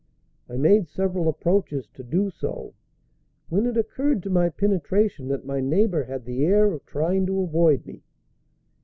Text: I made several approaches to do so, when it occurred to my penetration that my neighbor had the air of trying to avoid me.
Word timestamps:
I 0.49 0.57
made 0.57 0.87
several 0.87 1.27
approaches 1.29 1.87
to 1.93 2.01
do 2.03 2.31
so, 2.31 2.73
when 3.49 3.67
it 3.67 3.77
occurred 3.77 4.23
to 4.23 4.31
my 4.31 4.49
penetration 4.49 5.27
that 5.27 5.45
my 5.45 5.59
neighbor 5.61 6.05
had 6.05 6.25
the 6.25 6.43
air 6.43 6.71
of 6.73 6.83
trying 6.87 7.27
to 7.27 7.41
avoid 7.43 7.85
me. 7.85 8.01